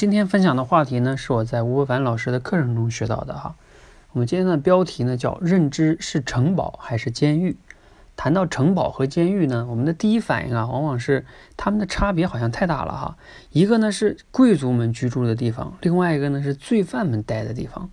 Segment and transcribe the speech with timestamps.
[0.00, 3.54] 今天分享的话题呢，是我在吴伯凡老师的课程中学到的哈。
[4.12, 7.58] 我们今天的标题呢叫“认知是城堡还是监狱”。
[8.16, 11.26] 谈到城堡和监狱呢，我们的第一反应啊，往往是
[11.58, 13.18] 他们的差别好像太大了哈。
[13.50, 17.90] 一个呢是贵族们居住的地方，另外一个呢是罪犯们待的地方。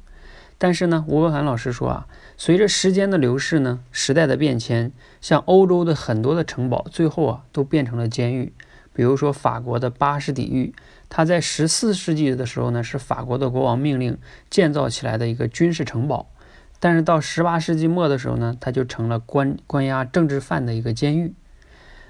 [0.57, 8.53] 但是呢，吴伯凡老师说啊，随着时间的流逝呢，时代的变迁，像欧洲的很多的城堡，最后啊都变成了监狱。
[8.97, 10.73] 比如说法国的巴士底狱，
[11.07, 14.17] 它在十四世纪的时候呢，是法国的国王命令
[14.49, 16.31] 建造起来的一个军事城堡。
[16.79, 21.35] 但是到十八世纪末的时候呢，它就成了关关押政治犯的一个监狱。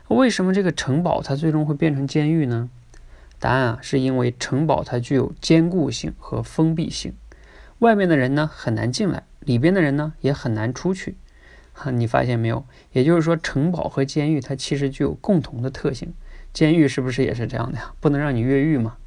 [0.07, 2.69] 为什么这个城堡它最终会变成监狱呢？
[3.37, 7.13] 答案啊，是因为城堡它具有坚固性和封闭性，
[7.79, 11.17] 外面的人呢很难进来，里边的人呢也很难出去。
[11.73, 12.65] 哈，你发现没有？
[12.93, 16.13] 也就是说，城堡和监狱它其实具有共同的特性。
[16.53, 17.93] 监狱是不是也是这样的呀？
[17.99, 18.97] 不能让你越狱嘛？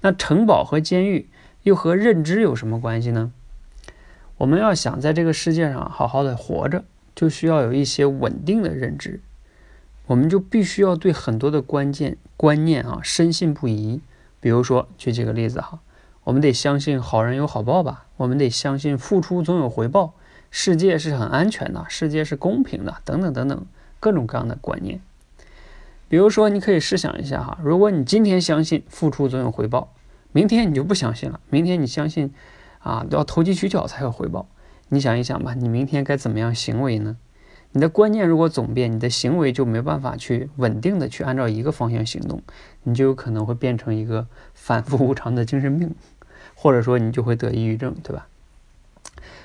[0.00, 1.28] 那城堡和监狱
[1.62, 3.32] 又和认知有什么关系呢？
[4.38, 9.20] 我们要想在这个世界上好好的活着，就需要有一些稳定的认知。
[10.06, 14.00] 我们就必须要对很多的关键观念啊深信不疑。
[14.40, 15.80] 比如说，举几个例子哈，
[16.24, 18.06] 我们得相信好人有好报吧？
[18.16, 20.14] 我们得相信付出总有回报，
[20.50, 23.66] 世界是很安全的，世界是公平的，等等等等，
[24.00, 25.02] 各种各样的观念。
[26.10, 29.94] 比如说，你可以试想一下哈，如果你今天相信付出总有回报，
[30.32, 31.38] 明天你就不相信了。
[31.50, 32.34] 明天你相信，
[32.80, 34.48] 啊，都要投机取巧才有回报。
[34.88, 37.16] 你想一想吧，你明天该怎么样行为呢？
[37.70, 42.42] 你的观念如果总变，你的行为就没办法去稳定的去按照一个方向行动，
[42.82, 45.94] 你就有可能会变成一个反复无常的精神病，
[46.56, 48.26] 或者说你就会得抑郁症，对吧？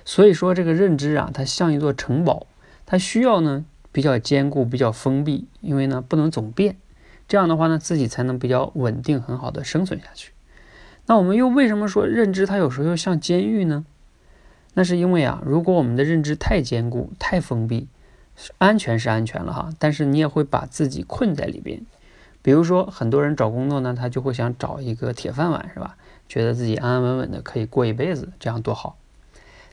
[0.04, 2.48] 所以说，这个认知啊，它像一座城堡，
[2.88, 3.66] 它需要呢。
[3.96, 6.76] 比较坚固，比较封闭，因为呢不能总变，
[7.30, 10.34] 这样的话呢自己才能比较稳定，很好的生存下去。
[11.06, 13.86] 那我们又为什么说认知它有时候又像监狱呢？
[14.74, 17.88] 那是因为啊，如果我们的认知太坚固、太封闭，
[18.58, 21.82] 安全是安全了哈，但是你也会把自己困在里边。
[22.42, 25.96] 比如说很多人找工作呢，他就会想找一个铁饭碗，是吧？
[26.28, 28.98] 觉得自己安安稳稳的可以过一辈子，这样多好。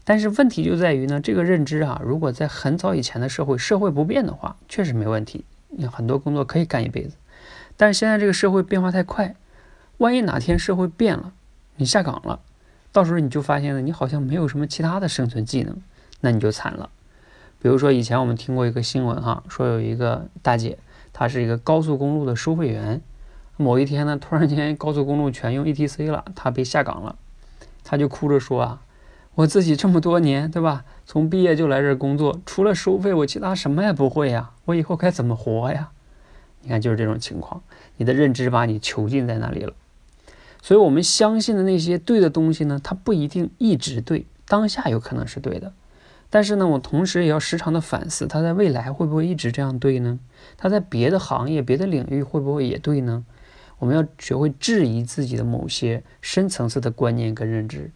[0.05, 7.17] 但是问题就在于呢，这个认知啊，如果在很早以前的社会，社会不变的话，确实没问题，你很多工作可以干一辈子。
[7.77, 9.37] 但是现在这个社会变化太快，
[9.99, 11.33] 万一哪天社会变了，
[11.77, 12.41] 你下岗了，
[12.91, 15.77] 到时候你就发现了，你好像没有什么其他的生存技能，
[16.21, 16.91] 那你就惨了。
[17.61, 20.79] 比如说以前我们听过一个新闻哈，说有一个大姐，
[21.13, 23.01] 她是一个高速公路的收费员，
[23.57, 27.15] 某一天呢，突然间高速公路全用 ETC 了，她被下岗了，
[27.85, 28.83] 她就哭着说啊。
[29.35, 30.85] 我自己这么多年，对吧？
[31.07, 34.51] 从毕业就来这儿工作，除了收费，我其他什么也不会呀。
[34.67, 35.91] 我以后该怎么活呀？
[36.61, 37.63] 你看，就是这种情况，
[37.97, 39.73] 你的认知把你囚禁在那里了。
[40.61, 45.73] 所以，我们相信的那些对的东西呢，它不一定一直对，当下有可能是对的。
[46.31, 50.21] 但是呢，我同时也要时常的反思，它在未来会不会一直这样对呢？
[50.57, 53.25] 它在别的行业、别的领域会不会也对呢？
[53.79, 57.91] 我们要学会质疑自己的某些深层次的观念跟认知。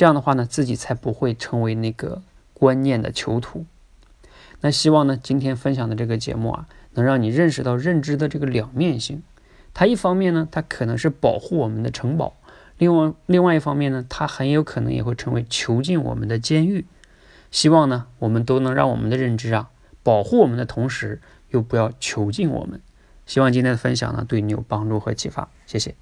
[0.00, 2.22] 这样的话呢，自己才不会成为那个
[2.54, 3.66] 观念的囚徒。
[4.62, 9.22] 那希望呢，今天分享的这个节目啊，能让你认识到认知的这个两面性。
[9.74, 12.32] 它一方面呢，它可能是保护我们的城堡；
[12.78, 16.86] 另外，另外一方面呢，它很有可能也会成为囚禁我们的监狱。
[17.50, 19.68] 希望呢，我们都能让我们的认知啊，
[20.02, 22.80] 保护我们的同时，又不要囚禁我们。
[23.26, 25.50] 希望今天的分享呢，对你有帮助和启发。
[25.66, 25.94] 谢谢。